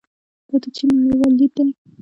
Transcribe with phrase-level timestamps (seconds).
[0.49, 1.69] دا د چین نړیوال لید دی.